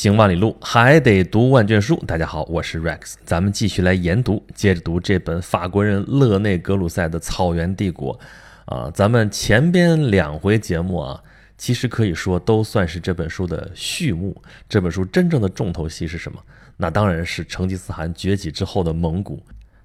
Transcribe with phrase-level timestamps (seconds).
[0.00, 1.94] 行万里路，还得读万卷书。
[2.06, 8.18] 大家好，我是 Rex，咱们继续来研读，接着读这本法国人勒内·格鲁塞的《草原帝国》
[8.74, 8.90] 啊。
[8.94, 11.22] 咱们前边两回节目啊，
[11.58, 14.34] 其实可以说都算是这本书的序幕。
[14.70, 16.42] 这本书真正的重头戏是什么？
[16.78, 19.38] 那当然是成吉思汗崛起之后的蒙古。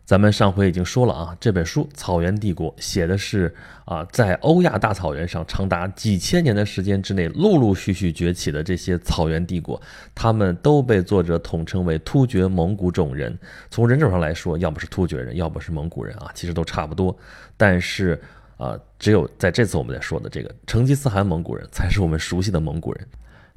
[0.06, 3.52] 咱们上回已经说了啊，这本书《草原帝国》写的是
[3.86, 9.82] 啊，在欧亚大草原上长达几千年的时间之内，陆陆续续崛起的这些草原帝国，
[10.14, 13.36] 他们都被作者统称为突厥蒙古种人。
[13.72, 17.18] 从人种上来说，要不是突厥人，要不是蒙古人啊，其实都差不多。
[17.58, 18.22] 但是
[18.58, 23.08] 啊，只有在这次我们在说的这个成吉思汗蒙古人，才是我们熟悉的蒙古人。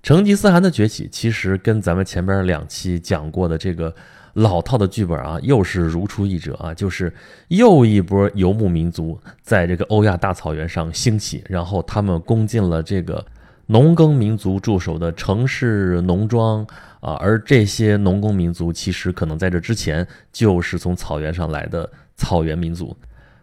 [0.03, 3.95] 成吉思汗的崛起，其实跟咱们前边两期讲过的这个。
[4.39, 7.13] 老套的剧本啊，又是如出一辙啊，就是
[7.49, 13.25] 又一波游牧民族在这个欧亚大草原上兴起，然后他们攻进了这个
[13.67, 16.65] 农耕民族驻守的城市农庄
[17.01, 22.97] 啊，而这些农耕民族其实可能在这之前就是从草原上来的草原民族。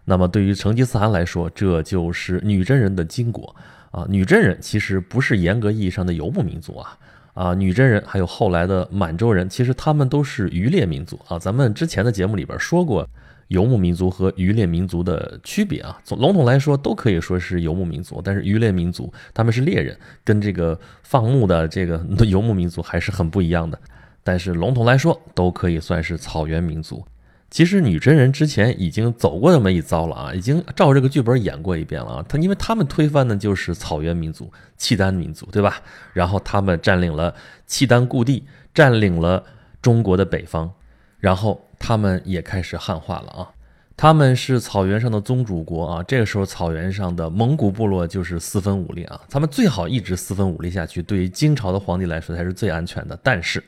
[0.06, 3.54] 那么对于成吉思汗来说，这就是女真人的金国
[3.92, 6.98] 啊，女真人其实不是严格意义上的游牧民族啊。
[7.36, 11.38] 啊，女真人还有后来的满洲人，其实他们都是渔猎民族啊。
[11.38, 13.08] 咱们之前的节目里边说过，
[13.50, 16.00] 游牧民族和渔猎民族的区别啊。
[16.06, 23.78] 从笼统来说，都可以说是游牧民族，但是渔猎民族他们是猎人，跟这个放牧的这个 游牧民族还是很不一样的。
[24.24, 27.06] 但是笼统来说，都可以算是草原民族。
[27.52, 32.26] 其实女真人之前已经走过那么一遭了啊，已经照这个剧本演过一遍了啊。
[32.28, 35.82] 他因为他们推翻的就是草原民族契丹民族，对吧？
[36.12, 37.34] 然后他们占领了
[37.66, 38.44] 契丹故地，
[38.74, 39.42] 占领了
[39.82, 40.70] 中国的北方，
[41.18, 43.48] 然后他们也开始汉化了啊。
[43.96, 46.04] 他们是草原上的宗主国啊。
[46.04, 49.22] 这个时候草原上的蒙古部落就是四分五裂啊。
[49.30, 53.18] 他们最好一直四分五裂下去，对于金朝的皇帝来说才是最安全的。
[53.24, 53.64] 但是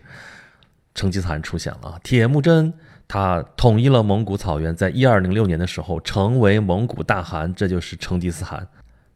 [0.94, 2.74] 成吉思汗出现了啊，铁木真。
[3.08, 8.68] 他统一了蒙古草原，在一二零六年的时候成为蒙古大汗，这就是成吉思汗。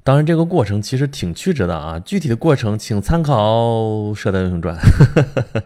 [0.04, 2.00] 当然，这个过程其实挺曲折的啊。
[2.00, 3.36] 具体的过程，请参考
[4.16, 4.76] 《射雕英雄传》。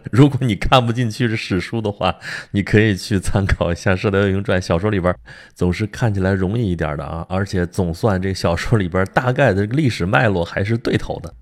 [0.12, 2.16] 如果你看不进去是史书的话，
[2.50, 5.14] 你可以去参考一下《射雕英雄传》小说里边，
[5.54, 7.24] 总是看起来容易一点的啊。
[7.30, 11.32] 而且总算这小说里边大概的历史脉络还是对头的。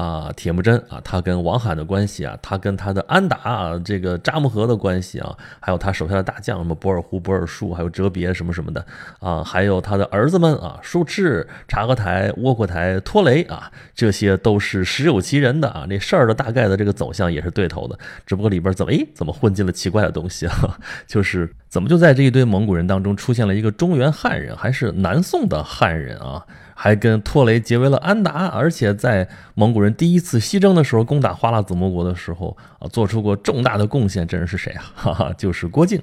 [0.00, 8.84] 啊，铁木真啊，他跟王罕的关系啊，他跟他的安达啊，这个扎木合的关系啊，还有他手下的大将什么博尔忽、博尔术，还有哲别什么什么的
[9.18, 15.84] 啊，还有他的儿子们啊，术赤、察合台、窝阔台、拖雷啊，这些都是实有其人的啊。
[15.86, 20.78] 那事儿的大概的这个走向也是对头的，只不过里边怎么诶，怎么混进了奇怪的东西啊？
[21.06, 26.46] 就是怎么就在这一堆蒙古人当中出现了一个中原汉人，还是南宋的汉人啊？
[26.82, 34.26] 还跟托雷结为了安达，而且在蒙古人第一次西征的时候，攻打花剌子模国的时候啊，做出过重大的贡献。
[34.26, 34.90] 这人是谁啊？
[34.96, 36.02] 哈哈，就是郭靖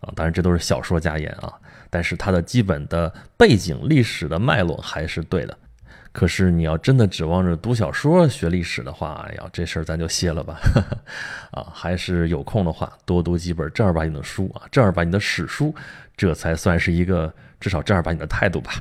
[0.00, 0.10] 啊。
[0.16, 1.52] 当然，这都是小说家言啊，
[1.90, 5.56] 但是他的基本的背景、历史的脉络还是对的。
[6.10, 10.58] 可是你要真的指望着读小说学历史的话，哎呀，这事儿咱就歇了吧。
[11.54, 15.72] 啊，还是有空的话多读几本正儿八经的书啊，正儿八经的史书，
[16.16, 18.72] 这才算是一个至少正儿八经的态度吧。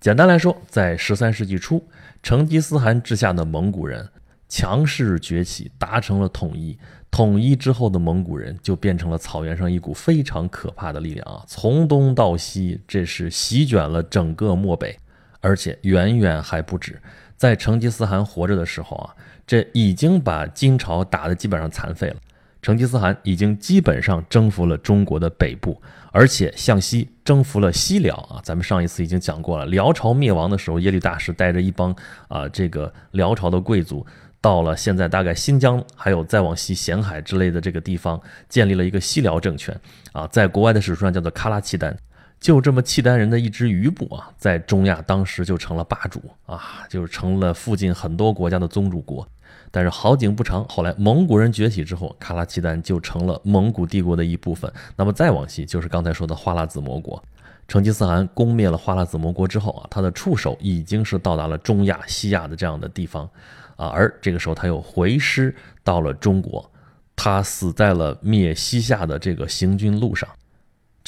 [0.00, 1.84] 简单来说，在十三世纪初，
[2.22, 4.08] 成吉思汗之下的蒙古人
[4.48, 6.78] 强势崛起，达成了统一。
[7.10, 11.42] 统一之后的蒙古人就变成了草原上一股非常可怕的力量啊！
[11.48, 14.96] 从东到西，这是席卷了整个漠北，
[15.40, 17.00] 而且远远还不止。
[17.36, 19.14] 在成吉思汗活着的时候啊，
[19.46, 22.16] 这已经把金朝打得基本上残废了。
[22.60, 25.80] 成吉思汗已经基本上征服了中国的北部，
[26.12, 28.40] 而且向西征服了西辽啊。
[28.42, 31.94] 咱们上一次已经讲过了，辽朝灭亡的时候，耶律大石带着一帮
[32.28, 34.04] 啊这个辽朝的贵族，
[34.40, 39.78] 到了现在大概新疆，还有再往西咸海之类的这个地方，建立了一个西辽政权
[40.12, 40.26] 啊。
[40.26, 41.96] 在国外的史书上叫做喀拉契丹，
[42.40, 49.26] 就这么契丹人的一支余部啊，在中亚当时就成了霸主啊，就成了附近很多国家的宗主国。
[49.70, 54.72] 但是好景不长，后来蒙古人崛起之后，喀拉契丹就成了蒙古帝国的一部分。
[54.96, 57.22] 那么再往西，就是刚才说的花剌子模国。
[57.66, 63.28] 成吉思汗攻灭了花剌子模国之后啊，他的触手已经是到达了中亚、西亚的这样的地方
[63.76, 63.88] 啊。
[63.88, 65.54] 而这个时候，他又回师
[65.84, 66.70] 到了中国，
[67.14, 70.26] 他死在了灭西夏的这个行军路上。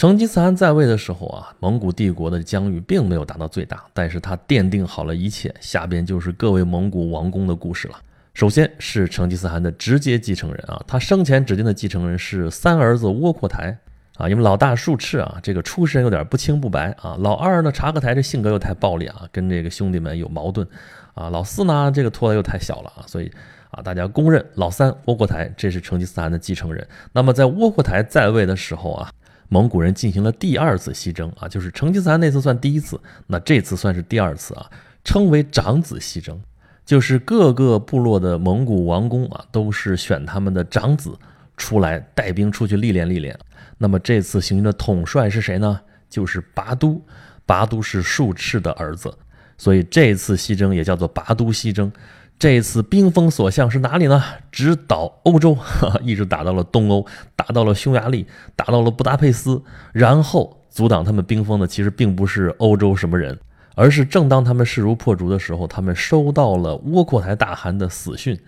[0.00, 5.55] 成吉思汗在位的时候啊，蒙古帝国的疆域并没有达到最大，但是他奠定好了一切。
[5.61, 7.99] 下边就是各位蒙古王公的故事了。
[8.32, 13.76] 首先是成吉思汗的直接继承人啊，他生前指定的继承人是三儿子窝阔台
[14.17, 20.67] 啊，因为老大术赤啊，这个出身有点不清不白啊，老二呢察合台这性格又太暴力啊，跟这个兄弟们有矛盾
[21.12, 23.31] 啊，老四呢这个拖的又太小了啊，所以
[23.70, 26.88] 啊，大家公认老三窝阔台，这是成吉思汗的继承人。
[27.12, 29.12] 那么在窝阔台在位的时候啊，
[29.50, 34.70] 蒙古人进行了第二次西征啊，就是成吉思汗那次算第一次，那这次算是第二次啊，
[35.05, 36.41] 称为长子西征，
[36.87, 41.19] 就是各个部落的蒙古王公啊，都是选他们的长子
[41.56, 43.37] 出来带兵出去历练历练。
[43.76, 45.81] 那么这次行军的统帅是谁呢？
[46.08, 47.05] 就是拔都，
[47.44, 49.12] 拔都是术赤的儿子，
[49.58, 51.91] 所以这次西征也叫做拔都西征。
[52.40, 54.25] 这次冰封所向是哪里呢？
[54.50, 55.58] 直捣欧洲，
[56.02, 57.06] 一直打到了东欧，
[57.37, 58.26] 打到了匈牙利，
[58.56, 59.62] 打到了布达佩斯。
[59.92, 63.38] 然后阻挡他们冰封的，其实并不是欧洲什么人，
[63.75, 68.40] 而是正当他们势如破竹的时候，他们收到了窝阔台大汗的死讯。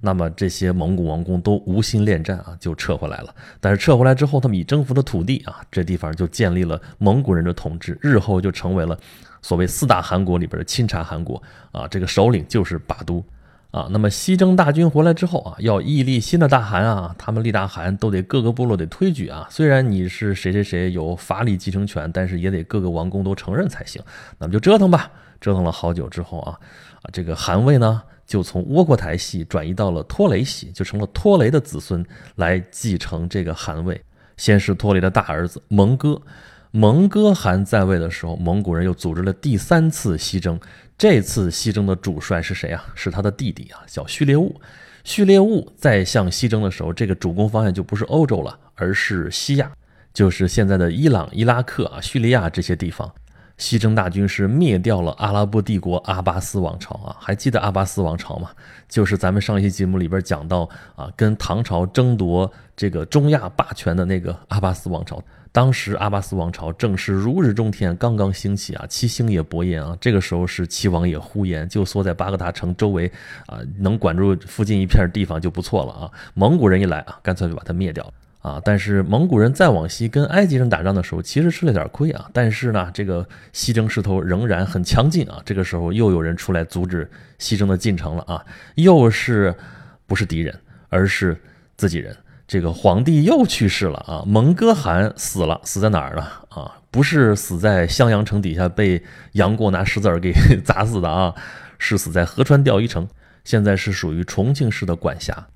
[0.00, 3.34] 那么这些蒙古王公都无心恋战啊，就撤回来了。
[3.60, 8.98] 但是撤回来之后，他们已征服的土地啊，这地方就建立了蒙古人的统治，日后就成为了
[9.42, 11.42] 所谓四大汗国里边的钦察汗国
[11.72, 11.86] 啊。
[11.86, 13.22] 这个首领就是拔都。
[13.74, 19.48] 啊，那么西征大军回来之后啊，要屹立新的大汗啊，他们立大汗都得各个部落得推举啊。
[19.50, 24.00] 虽然你是谁谁谁有法理继承权，但是也得各个王公都承认才行。
[24.38, 25.10] 那么就折腾吧，
[25.40, 26.56] 折腾了好久之后啊，
[27.02, 32.06] 啊，这个汗位呢就从窝阔台系转移到了拖雷系，就成了拖雷的子孙
[32.36, 34.00] 来继承这个汗位。
[34.36, 36.22] 先是拖雷的大儿子蒙哥。
[36.70, 40.58] 蒙哥汗在位的时候，蒙古人又组织了第三次西征。
[40.96, 42.84] 这次西征的主帅是谁啊？
[42.94, 44.60] 是他的弟弟啊，叫序列兀。
[45.02, 49.70] 序列兀在向西征的时候，这个主攻方向就不是欧洲了，而是西亚，
[50.14, 53.12] 就是现在的伊朗、伊拉克啊、叙利亚这些地方。
[53.56, 58.50] 西征大军是灭掉了阿拉伯帝国阿巴斯王朝啊，还记得阿巴斯王朝吗？
[58.88, 65.22] 就是咱们上一期节目里边讲到啊，跟唐朝争夺这个中亚霸权的那个阿巴斯王朝。
[65.54, 69.96] 当时阿巴斯王朝正是如日中天，刚刚兴起啊，七星也勃焰啊。
[70.00, 73.06] 这个时候是七王也呼延，就缩在巴格达城周围
[73.46, 76.10] 啊，能管住附近一片地方就不错了啊。
[76.34, 78.60] 蒙古人一来啊，干脆就把它灭掉了啊。
[78.64, 82.28] 但是蒙古人再往西跟埃及人打仗的时候，其实吃了点亏啊。
[82.32, 85.40] 但是呢，这个西征势头仍然很强劲啊。
[85.44, 87.08] 这个时候又有人出来阻止
[87.38, 89.54] 西征的进程了啊，又是
[90.04, 90.52] 不是敌人，
[90.88, 91.40] 而是
[91.76, 92.12] 自己人。
[92.46, 94.22] 这个皇帝又去世了啊！
[94.26, 96.72] 蒙哥汗死了，死在哪儿了啊？
[96.90, 99.02] 不是死在襄阳城底下被
[99.32, 100.32] 杨过拿石子儿给
[100.64, 101.34] 砸死的啊，
[101.78, 103.08] 是死在合川钓鱼城，
[103.44, 105.46] 现在是属于重庆市的管辖。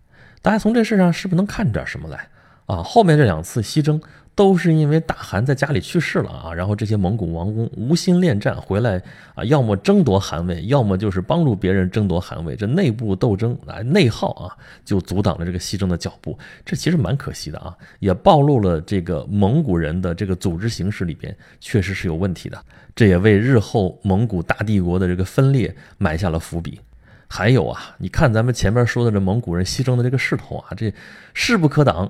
[0.41, 2.29] 大家从这事上是不是能看出点什么来
[2.67, 2.83] 啊？
[2.83, 4.01] 后面这两次西征。
[4.39, 9.03] 都是因为大汗在家里去世了啊，然后这些蒙古王公无心恋战回来
[9.35, 16.39] 啊，要么争夺汗位，要么就是帮助别人争夺汗位，这内部斗争啊，内耗啊，就阻挡了这个西征的脚步。
[16.65, 22.57] 这其实蛮可惜的啊，也暴露了这个蒙古人的这个组织形式里边确实是有问题的，
[22.95, 26.79] 这也为日后蒙古大帝国的这个分裂埋下了伏笔。
[27.27, 30.95] 还有啊，你看咱们前面说的这蒙古人西征的这个势头啊，这
[31.35, 32.09] 势不可挡。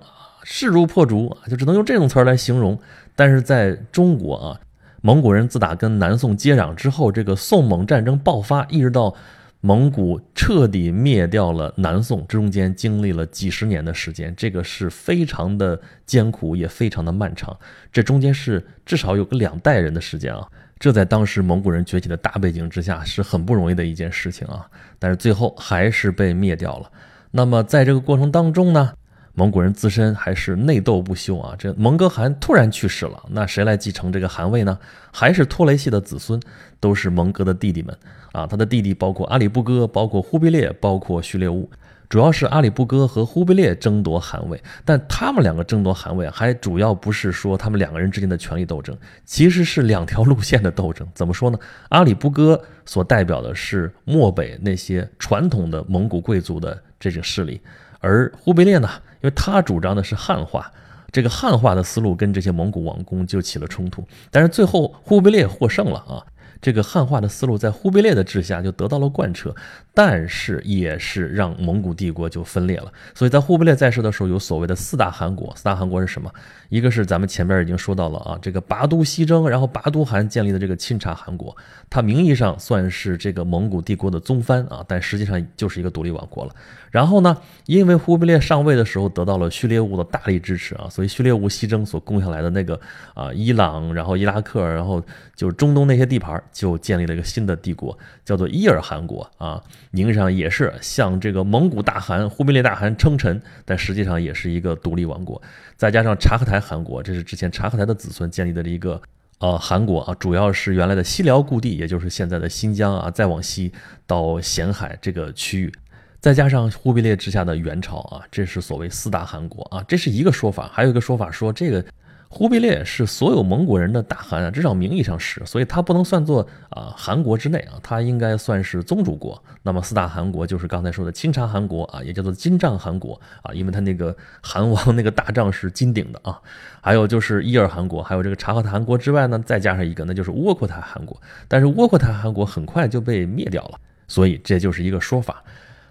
[0.51, 2.81] 势如破竹啊，就只能用这种词儿来形容。
[3.15, 4.61] 但是在中国啊，
[5.03, 9.15] 蒙古人自打跟南宋接壤之后，这个宋蒙战争爆发，一直到
[9.61, 17.55] 蒙古彻底灭掉了南宋，中间经历了几十年的时间，这个是非常的艰苦，也非常的漫长。
[17.93, 20.49] 这中间是至少有个两代人的时间啊，
[20.79, 24.67] 这在当时蒙古人崛起的大背景之下是很不容易的一件事情啊。
[24.99, 26.91] 但是最后还是被灭掉了。
[27.33, 28.95] 那么在这个过程当中呢？
[29.39, 31.55] 蒙古人自身还是内斗不休啊！
[31.57, 34.77] 这蒙哥汗突然去世了，那谁来继承这个汗位呢？
[35.13, 36.43] 还是拖雷系的子孙，
[36.81, 37.97] 都是蒙哥的弟弟们
[38.33, 38.49] 啊！
[38.49, 41.71] 他的弟弟包括阿里不哥，包括忽必烈，包括序列兀，
[42.09, 44.61] 主要是阿里不哥和忽必烈争夺汗位。
[44.85, 51.07] 但他们两个争夺汗位，还主要不是说他们两个人之间的权力斗争，其实是两条路线的斗争。
[51.15, 51.57] 怎么说呢？
[51.91, 57.61] 阿里不哥所代表的是漠北那些传统的蒙古贵族的这种势力。
[58.01, 58.89] 而忽必烈呢，
[59.21, 60.71] 因为他主张的是汉化，
[61.11, 64.07] 这个汉化的思路跟这些蒙古王公就起了冲突。
[64.31, 66.23] 但是最后忽必烈获胜了啊。
[66.61, 69.55] 这个汉化的思路在忽必烈的治下就得到了贯彻，
[69.95, 72.93] 但是也是让蒙古帝国就分裂了。
[73.15, 75.55] 所以在忽必烈在世的时候，有所谓的四大汗国。
[75.55, 76.31] 四大汗国是什么？
[76.69, 81.57] 一个是咱们前面已经说到了啊，这个拔都西征，然后拔都汗建立的这个钦察汗国，
[81.89, 86.53] 它名义上算是这个蒙古帝国的宗藩啊，但实际上就是一个独立王国了。
[86.91, 87.37] 然后呢，
[87.67, 92.79] 因为忽必烈上位的时候得到了序列兀的大力支持啊，所以序列兀西征所攻下来的那个
[93.15, 95.03] 啊伊朗，然后伊拉克，然后
[95.37, 96.43] 就是中东那些地盘。
[96.53, 105.41] 就建立了一个新的帝国，叫做伊尔汗国啊，名义上也是向这个蒙古大汗忽必烈大汗称臣，但实际上也是一个独立王国。
[105.77, 109.01] 再加上察合台汗国，这是之前察合台的子孙建立的一个
[109.39, 113.73] 呃汗国啊，主要是原来的西辽故地，也就是现在的新疆啊，再往西
[114.07, 115.73] 到咸海这个区域。
[116.21, 120.69] 再加上忽必烈之下的元朝啊，这是所谓四大汗国啊，这是一个说法。
[120.73, 121.85] 还有一个说法说这个。
[122.31, 129.43] 忽必烈是所有蒙古人的大汗啊，至少名义上是，所以他不能算作啊汗国之内啊，他应该算是宗主国。
[129.63, 136.39] 那么四大汗国就是刚才说的钦察汗国啊，也叫做金帐汗国啊，因为他那个汗王那个大帐是金顶的啊。
[136.83, 141.21] 还有就是伊尔汗国，还有这个察合台汗国之外呢，再加上一个，那就是窝阔台汗国。
[141.49, 145.43] 但是窝阔台汗国很快就被灭掉了，所以这就是一个说法。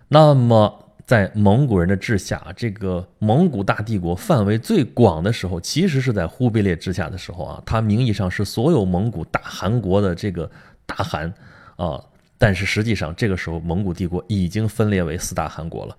[0.07, 0.83] 那么。
[1.07, 7.63] 在蒙古人的治下，这个蒙古大帝国范围最广的时候，其实是在忽必烈治下的时候啊。
[7.65, 10.51] 他名义上是所有蒙古大汗国的这个
[10.85, 11.33] 大汗
[11.77, 12.03] 啊，
[12.37, 15.95] 但是实际上这个时候蒙古帝国已经分裂为四大汗国了。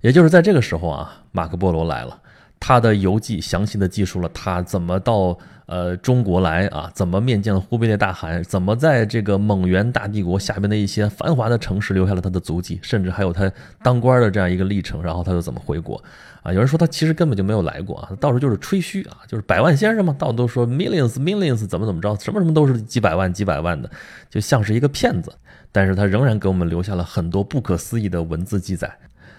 [0.00, 2.18] 也就是在这个时候啊，马可波罗来了，
[2.60, 5.38] 他的游记详细的记述了他怎么到。
[5.66, 8.40] 呃，中国来啊，怎么面见了忽必烈大汗？
[8.44, 12.78] 怎么在这个蒙元大帝国下边的一些繁华的城市留下了他的足迹？
[12.82, 13.50] 甚至还有他
[13.82, 15.02] 当官的这样一个历程。
[15.02, 16.00] 然后他又怎么回国？
[16.44, 23.90] 啊，有人说他其实根本就没有来过啊，到处就是吹嘘啊，就是百万先生嘛，到处都说 millions millions 怎么怎么着，什么什么都是几百万几百万的，
[24.30, 25.32] 就像是一个骗子。
[25.72, 28.96] 但是他仍然给我们留下了很多不可思议的文字记载。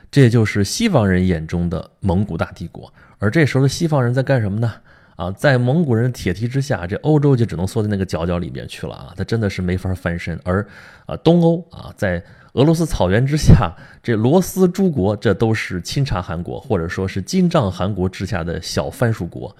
[0.10, 2.94] 这也就是西方人眼中的蒙古大帝国。
[3.20, 4.72] 而这时候的西方人在干什么呢？
[5.16, 9.14] 啊，在蒙古人铁蹄之下，这欧洲就只能缩在那个角角里面去了啊！
[9.18, 10.40] 他真的是没法翻身。
[10.44, 10.64] 而
[11.08, 19.56] 啊，东欧啊，在俄罗斯草原之下，这罗斯诸国，这都是钦察汗国或者说是金帐汗国之下的小藩属国。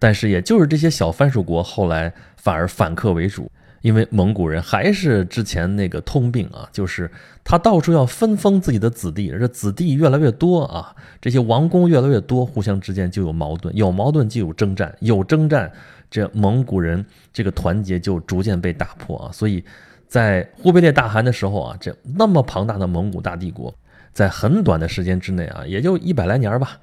[0.00, 3.48] 但是，也就是这些小藩属国后来反而反客为主。
[3.86, 7.08] 因为蒙古人还是之前那个通病啊，就是
[7.44, 15.70] 他到处要分封自己的子弟，这子弟越来越多啊，这些王公越来越多，互相之间就有矛盾，有矛盾就有征战，有征战，
[16.10, 19.30] 这蒙古人这个团结就逐渐被打破啊。
[19.30, 19.62] 所以
[20.08, 23.72] 在忽必烈大汗的时候啊，这那么庞大的蒙古大帝国，
[24.12, 26.76] 在很短的时间之内啊，也就一百来年吧，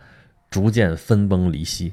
[0.50, 1.92] 逐渐分崩离析。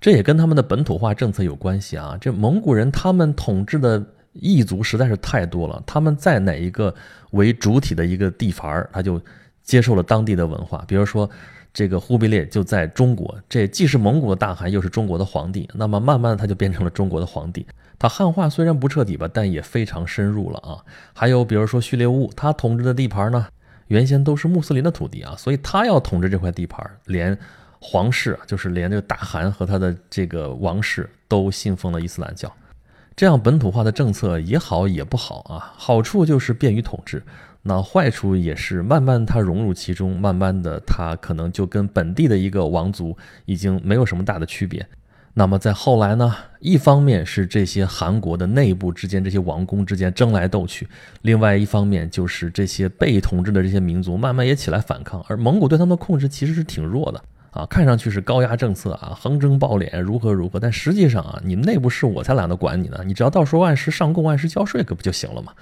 [0.00, 2.16] 这也跟他们的本土化政策有关系啊。
[2.20, 4.00] 这蒙古人他们统治的。
[4.34, 6.94] 异族实在是太多了，他们在哪一个
[7.30, 9.20] 为主体的一个地盘儿他就
[9.62, 10.84] 接受了当地的文化。
[10.86, 11.28] 比如说，
[11.72, 15.68] 这个忽必烈就在中国，这既是蒙古的大汗，又是中国的皇帝。
[15.74, 17.66] 那么慢慢的，他就变成了中国的皇帝。
[17.98, 20.78] 他汉化虽然不彻底吧，但也非常深入了啊。
[21.12, 23.46] 还有比如说序列兀，他统治的地盘呢，
[23.86, 27.36] 原先都是穆斯林的土地啊，所以他要统治这块地盘，连
[27.80, 32.52] 皇室，就是连这个大汗和他的这个王室都信奉了伊斯兰教。
[33.16, 37.22] 这样本土化的政策也好也不好啊，好处就是便于统治，
[37.62, 44.84] 那坏处也是慢慢它融入其中，慢慢的它可能就跟本地的一个王族已经没有什么大的区别。
[45.36, 50.88] 那么在后来呢，一方面是这些韩国的内部之间这些王公之间争来斗去，
[51.22, 57.22] 另外一方面就是这些被统治的这些民族慢慢也起来反抗，而蒙古对他们的控制其实是挺弱的。
[57.54, 65.52] 啊，看上去是高压政策啊，横征暴敛如何如何，但实际上啊，你内部事我才懒得管你呢，你只要到时候按时上供、按时交税，可不就行了吗？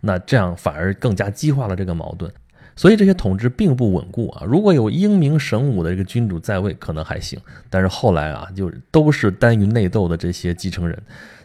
[0.00, 2.32] 那这样反而更加激化了这个矛盾，
[2.74, 4.44] 所以这些统治并不稳固啊。
[4.46, 11.00] 如果有英明神武的这个君主在位，可能还行，但是后来啊，就都是单于内斗的这些继承人，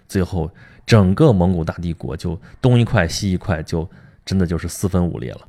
[0.08, 0.50] 最后
[0.86, 3.88] 整个蒙古大帝国就东一块西一块，就
[4.26, 5.42] 真的就是四分五裂了。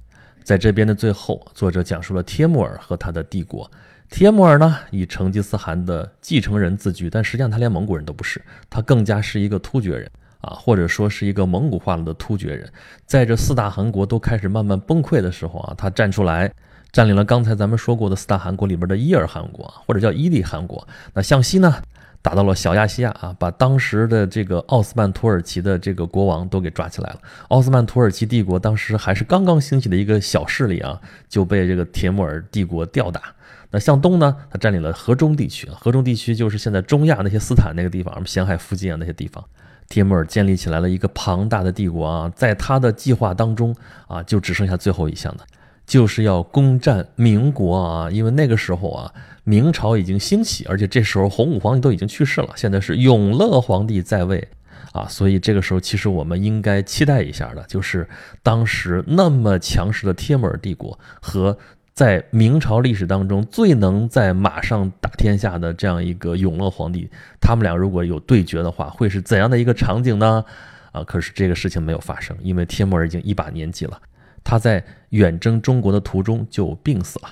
[0.43, 3.71] 在这边的最后，作者讲述了帖木儿和他的帝国。
[4.11, 10.11] 帖木儿呢，以成吉思汗的继承人自居，但实际上他连蒙古人都不是，他更加是一个突厥人
[10.41, 12.67] 啊，或者说是一个蒙古化了的突厥人。
[13.05, 16.51] 在这四大汗国都开始慢慢崩溃的时候啊，他站出来，
[16.91, 20.89] 占领了刚才咱们说过的四大汗国里边的伊尔汗国，或者叫伊利汗国。
[21.13, 21.75] 那向西呢，
[22.23, 27.21] 打到了小亚细亚啊，把当时的这个奥斯曼土耳其的这个国王都给抓起来了。
[27.49, 30.99] 奥斯曼土耳其帝国当时还是刚刚兴起的一个小势力啊，
[31.29, 33.35] 就被这个铁木儿帝国吊打。
[33.71, 34.35] 那向东呢？
[34.51, 39.45] 他占领了河中地区，河中地区就是现在中亚那些斯坦那个地方，我们咸海附近啊那些地方。
[39.91, 43.75] 帖木儿建立起来了一个庞大的帝国啊，在他的计划当中
[44.07, 45.41] 啊，就只剩下最后一项了，
[45.87, 48.11] 就是要攻占明国啊。
[48.11, 49.13] 因为那个时候啊，
[49.45, 54.47] 明朝已经兴起，而且这时候洪武皇帝都已经去世了，现在是永乐皇帝在位
[54.93, 58.09] 啊，所以这个时候其实我们应该期待一下的，就是
[58.43, 61.59] 当时那么强势的帖木儿帝国和。
[61.99, 70.45] 在明朝历史当中，最能在马上打天下的这样一个永乐皇帝，他们俩如果有对决的话，会是怎样的一个场景呢？
[70.93, 74.01] 啊，可是这个事情没有发生，因为帖木儿已经一把年纪了，
[74.45, 77.31] 他在远征中国的途中就病死了。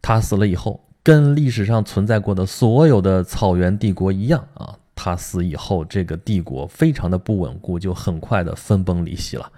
[0.00, 9.52] 他死了以后，跟历史上存在过的所有的草原帝国一样啊，他死以后，这个帝国非常的不稳固，就很快的分崩离析了。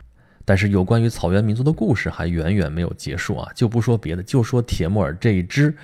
[0.49, 3.53] 但是有关于草原民族的故事还远远没有结束啊！
[3.55, 5.77] 就不说别的，就说铁木尔这一支，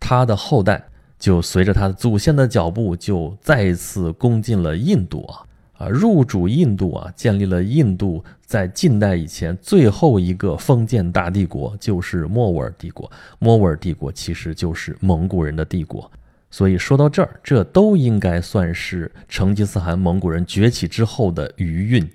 [0.00, 0.82] 他的后代
[1.18, 5.44] 就随着他的祖先的脚步，就再一次攻进了印度啊
[5.76, 13.12] 啊，入主印度啊，建立了印度在近代以前最后一个封建大帝国，就是莫卧儿帝国。
[13.38, 16.10] 莫卧儿帝国其实就是蒙古人的帝国。
[16.50, 22.10] 所以说到这儿，这都应该算是成吉思汗蒙古人崛起之后的余韵。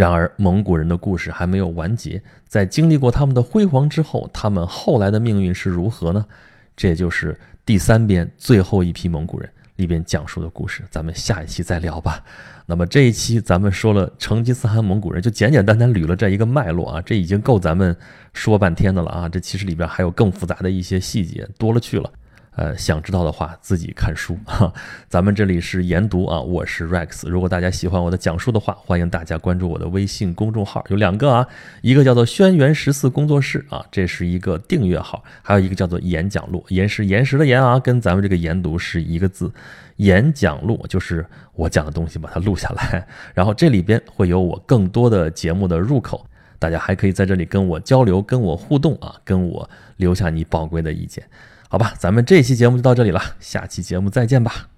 [0.00, 2.22] 然而，蒙古人的故事还没有完结。
[2.48, 6.24] 在经历过他们的辉煌之后，他们后来的命运是如何呢？
[6.74, 10.82] 这也就是第三编最后一批蒙古人里边讲述的故事。
[10.90, 12.24] 咱们下一期再聊吧。
[12.64, 17.94] 那么这一期咱们说了成吉思汗蒙古人，就简简单单捋了这一个脉络啊，这已经够咱们
[18.32, 19.28] 说半天的了啊。
[19.28, 22.10] 这其实里边还有更复杂的一些细节，多了去了。
[22.56, 24.72] 呃，想知道的话自己看书哈。
[25.08, 27.28] 咱们这里是研读啊，我是 Rex。
[27.28, 31.46] 如果大家喜欢我的讲述的话，欢迎大家关注我的微信公众号，有两个啊，
[31.80, 39.52] 一个叫做轩辕十四工作室啊，这是一个订阅号，还有一个叫做演讲录，岩是岩石的岩啊，跟咱们这个研读是一个字。
[39.96, 46.26] 演讲录就是我讲的东西把它录下来， 然后这里边会有我更多的节目的入口，
[46.58, 51.22] 大家还可以在这里跟我交流，跟我互动啊，跟我留下你宝贵的意见。
[51.72, 54.69] 好吧，咱们这期节目就到这里了，下期节目再见吧。